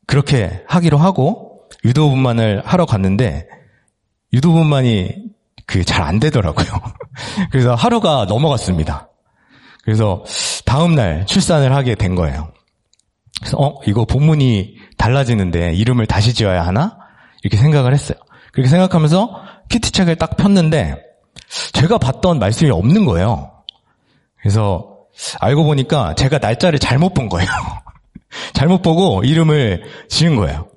[0.09, 3.47] 그렇게 하기로 하고 유도분만을 하러 갔는데
[4.33, 5.29] 유도분만이
[5.67, 6.67] 그 잘 안 되더라고요.
[7.51, 9.09] 그래서 하루가 넘어갔습니다.
[9.83, 10.23] 그래서
[10.65, 12.51] 다음 날 출산을 하게 된 거예요.
[13.39, 16.97] 그래서 어 이거 본문이 달라지는데 이름을 다시 지어야 하나
[17.43, 18.17] 이렇게 생각을 했어요.
[18.51, 20.95] 그렇게 생각하면서 큐티 책을 딱 폈는데
[21.73, 23.51] 제가 봤던 말씀이 없는 거예요.
[24.41, 24.97] 그래서
[25.39, 27.47] 알고 보니까 제가 날짜를 잘못 본 거예요.
[28.53, 30.67] 잘못 보고 이름을 지은 거예요.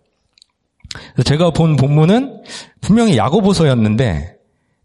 [1.25, 2.43] 제가 본 본문은
[2.81, 4.37] 분명히 야고보서였는데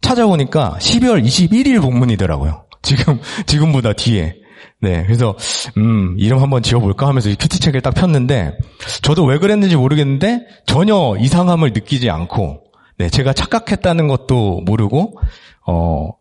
[0.02, 2.66] 찾아보니까 12월 21일 본문이더라고요.
[2.82, 4.36] 지금 지금보다 뒤에.
[4.80, 5.36] 네, 그래서
[5.78, 8.58] 음 이름 한번 지어볼까 하면서 이 큐티 책을 딱 폈는데
[9.02, 12.64] 저도 왜 그랬는지 모르겠는데 전혀 이상함을 느끼지 않고
[13.00, 15.20] 네 제가 착각했다는 것도 모르고
[15.66, 16.12] 어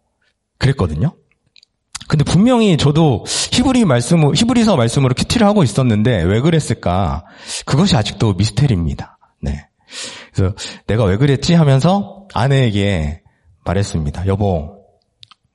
[0.59, 1.15] 그랬거든요.
[2.09, 7.25] 근데 분명히 저도 히브리 말씀 히브리서 말씀으로 큐티를 하고 있었는데 왜 그랬을까
[7.65, 9.19] 그것이 아직도 미스테리입니다.
[9.43, 9.67] 네,
[10.33, 10.55] 그래서
[10.87, 13.23] 내가 왜 그랬지 하면서 아내에게
[13.65, 14.27] 말했습니다.
[14.27, 14.77] 여보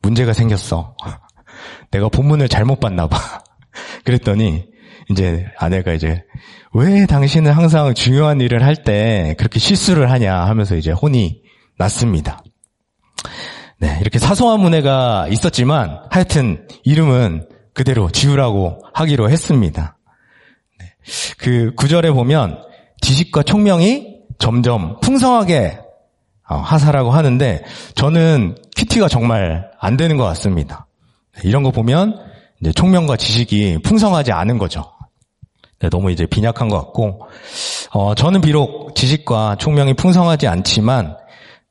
[0.02, 0.96] 문제가 생겼어.
[1.92, 3.44] 내가 본문을 잘못 봤나 봐.
[4.04, 4.66] 그랬더니
[5.10, 6.24] 이제 아내가 이제
[6.74, 11.42] 왜 당신은 항상 중요한 일을 할 때 그렇게 실수를 하냐 하면서 이제 혼이
[11.78, 12.42] 났습니다.
[13.82, 19.98] 네, 이렇게 사소한 문제가 있었지만 하여튼 이름은 그대로 지우라고 하기로 했습니다.
[20.80, 20.86] 네,
[21.40, 22.62] 그 구절에 보면
[23.02, 25.80] 지식과 총명이 점점 풍성하게
[26.48, 27.64] 어, 하사라고 하는데
[27.96, 30.86] 저는 큐티가 정말 안 되는 것 같습니다.
[31.44, 32.20] 이런 거 보면
[32.62, 34.92] 이제 총명과 지식이 풍성하지 않은 거죠.
[35.80, 37.26] 네, 너무 이제 빈약한 것 같고
[37.94, 41.18] 어, 저는 비록 지식과 총명이 풍성하지 않지만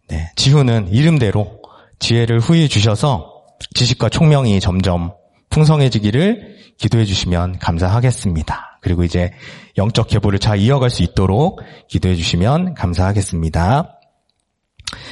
[0.08, 1.59] 네, 지후는 이름대로
[2.00, 5.12] 지혜를 후히 주셔서 지식과 총명이 점점
[5.50, 8.78] 풍성해지기를 기도해 주시면 감사하겠습니다.
[8.80, 9.30] 그리고 이제
[9.76, 13.96] 영적 계보를 잘 이어갈 수 있도록 기도해 주시면 감사하겠습니다.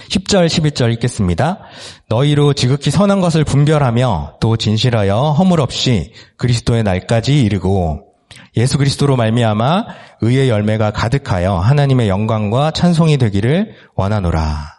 [0.09, 1.61] 10절, 11절 읽겠습니다.
[2.09, 8.09] 너희로 지극히 선한 것을 분별하며 또 진실하여 허물 없이 그리스도의 날까지 이르고
[8.57, 9.87] 예수 그리스도로 말미암아
[10.22, 14.78] 의의 열매가 가득하여 하나님의 영광과 찬송이 되기를 원하노라.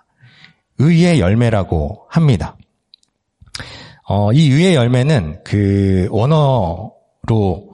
[0.80, 2.58] 의의 열매라고 합니다.
[4.08, 7.70] 어, 이 의의 열매는 그 원어로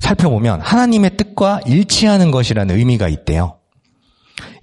[0.00, 3.58] 살펴보면 하나님의 뜻과 일치하는 것이라는 의미가 있대요.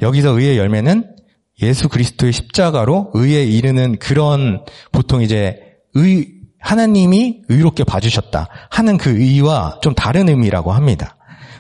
[0.02, 1.15] 여기서 의의 열매는
[1.62, 5.62] 예수 그리스도의 십자가로 의에 이르는 그런 보통 이제
[5.93, 11.15] 의 하나님이 의롭게 봐주셨다 하는 그 의와 좀 다른 의미라고 합니다.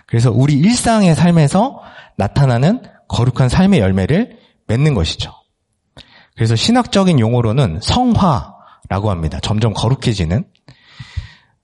[0.07, 1.79] 그래서 우리 일상의 삶에서
[2.17, 5.31] 나타나는 거룩한 삶의 열매를 맺는 것이죠.
[6.35, 9.39] 그래서 신학적인 용어로는 성화라고 합니다.
[9.41, 10.45] 점점 거룩해지는.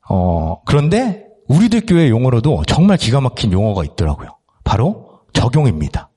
[0.09, 4.29] 어, 그런데 우리들 교회 용어로도 정말 기가 막힌 용어가 있더라고요.
[4.63, 6.09] 바로 적용입니다.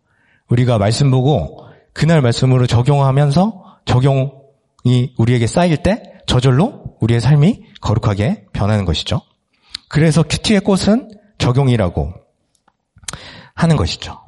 [0.48, 8.84] 우리가 말씀 보고 그날 말씀으로 적용하면서 적용이 우리에게 쌓일 때 저절로 우리의 삶이 거룩하게 변하는
[8.84, 9.20] 것이죠.
[9.88, 12.12] 그래서 큐티의 꽃은 적용이라고
[13.54, 14.20] 하는 것이죠.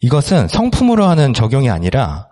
[0.00, 2.27] 이것은 성품으로 하는 적용이 아니라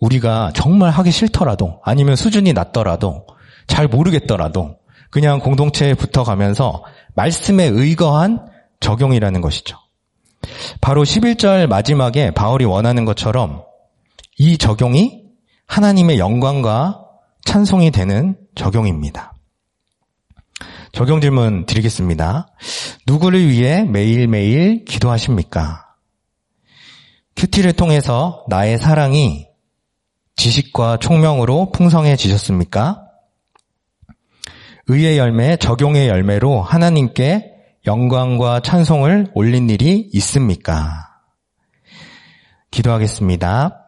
[0.00, 3.26] 우리가 정말 하기 싫더라도 아니면 수준이 낮더라도
[3.66, 4.78] 잘 모르겠더라도
[5.10, 6.84] 그냥 공동체에 붙어가면서
[7.14, 8.46] 말씀에 의거한
[8.80, 9.76] 적용이라는 것이죠.
[10.80, 13.64] 바로 11절 마지막에 바울이 원하는 것처럼
[14.38, 15.24] 이 적용이
[15.66, 17.04] 하나님의 영광과
[17.44, 19.34] 찬송이 되는 적용입니다.
[20.92, 22.48] 적용 질문 드리겠습니다.
[23.06, 25.86] 누구를 위해 매일매일 기도하십니까?
[27.36, 29.47] 큐티를 통해서 나의 사랑이
[30.38, 33.02] 지식과 총명으로 풍성해지셨습니까?
[34.86, 37.52] 의의 열매, 적용의 열매로 하나님께
[37.86, 41.08] 영광과 찬송을 올린 일이 있습니까?
[42.70, 43.84] 기도하겠습니다.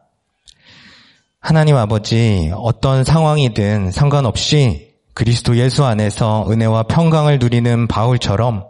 [1.40, 8.64] 하나님 아버지, 어떤 상황이든 상관없이 그리스도 예수 안에서 은혜와 평강을 누리는 바울처럼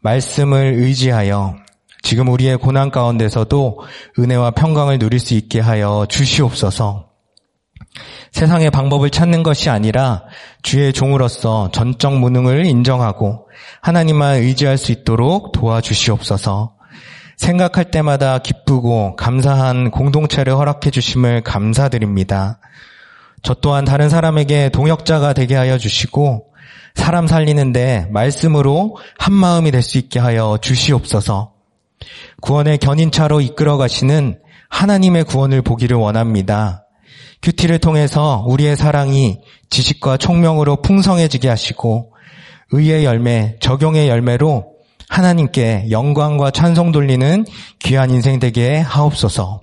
[0.00, 1.56] 말씀을 의지하여
[2.02, 3.80] 지금 우리의 고난 가운데서도
[4.18, 7.07] 은혜와 평강을 누릴 수 있게 하여 주시옵소서.
[8.32, 10.24] 세상의 방법을 찾는 것이 아니라
[10.62, 13.48] 주의 종으로서 전적 무능을 인정하고
[13.80, 16.74] 하나님만 의지할 수 있도록 도와주시옵소서.
[17.36, 22.58] 생각할 때마다 기쁘고 감사한 공동체를 허락해 주심을 감사드립니다.
[23.42, 26.46] 저 또한 다른 사람에게 동역자가 되게 하여 주시고
[26.96, 31.52] 사람 살리는데 말씀으로 한 마음이 될 수 있게 하여 주시옵소서.
[32.40, 36.87] 구원의 견인차로 이끌어 가시는 하나님의 구원을 보기를 원합니다.
[37.42, 42.12] 큐티를 통해서 우리의 사랑이 지식과 총명으로 풍성해지게 하시고
[42.72, 44.78] 의의 열매, 적용의 열매로
[45.08, 47.44] 하나님께 영광과 찬송 돌리는
[47.78, 49.62] 귀한 인생 되게 하옵소서.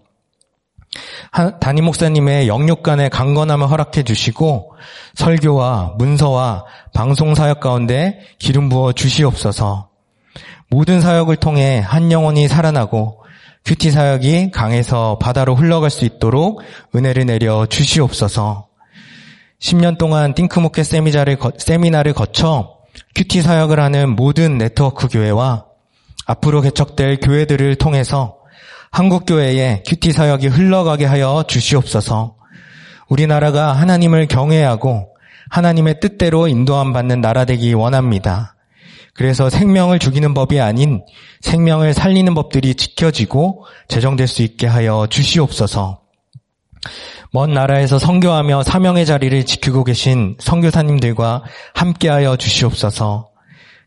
[1.60, 4.72] 담임 목사님의 영육간의 강건함을 허락해 주시고
[5.16, 9.90] 설교와 문서와 방송 사역 가운데 기름 부어 주시옵소서.
[10.70, 13.25] 모든 사역을 통해 한 영혼이 살아나고
[13.66, 16.62] 큐티 사역이 강에서 바다로 흘러갈 수 있도록
[16.96, 18.68] 은혜를 내려 주시옵소서.
[19.60, 22.78] 10년 동안 Think 목회 세미나를, 세미나를 거쳐
[23.16, 25.66] QT 사역을 하는 모든 네트워크 교회와
[26.28, 28.38] 앞으로 개척될 교회들을 통해서
[28.92, 32.36] 한국교회에 QT 사역이 흘러가게 하여 주시옵소서.
[33.10, 35.10] 우리나라가 하나님을 경외하고
[35.50, 38.55] 하나님의 뜻대로 인도함 받는 나라 되기 원합니다.
[39.16, 41.04] 그래서 생명을 죽이는 법이 아닌
[41.42, 46.02] 생명을 살리는 법들이 지켜지고 제정될 수 있게 하여 주시옵소서.
[47.32, 51.44] 먼 나라에서 선교하며 사명의 자리를 지키고 계신 선교사님들과
[51.74, 53.32] 함께하여 주시옵소서.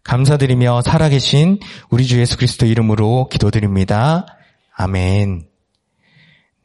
[0.04, 1.58] 감사드리며 살아계신
[1.90, 4.26] 우리 주 예수 그리스도 이름으로 기도드립니다.
[4.74, 5.46] 아멘.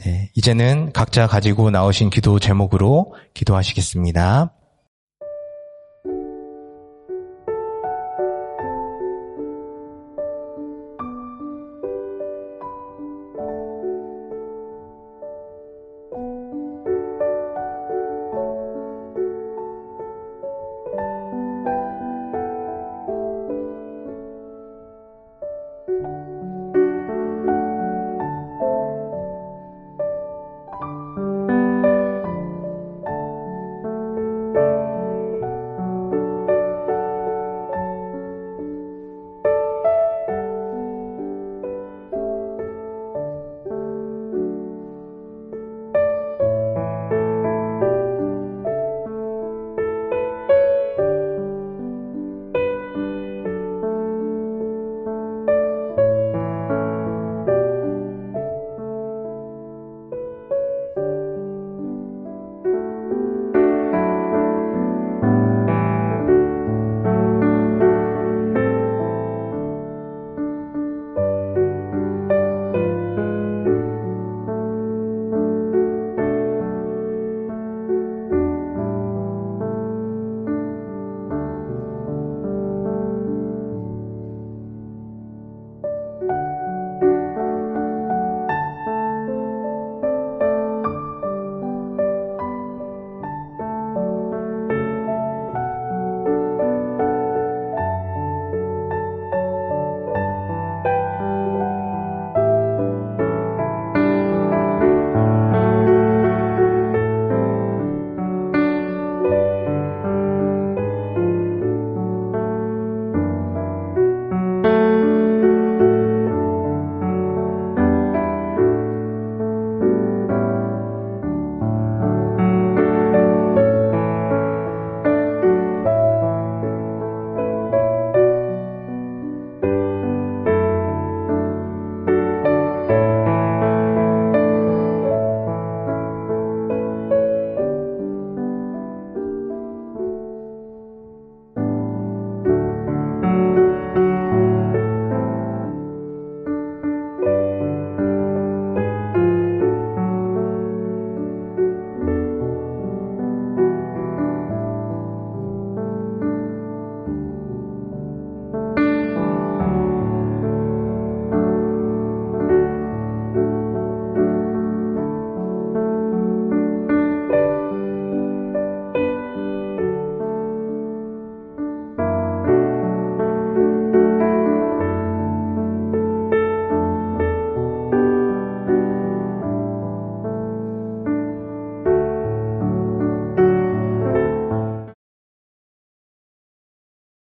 [0.06, 4.52] 네, 이제는 각자 가지고 나오신 기도 제목으로 기도하시겠습니다.